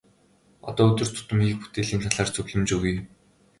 [0.69, 2.93] Одоо өдөр тутам хийх бүтээлийн талаар зөвлөмж өгье.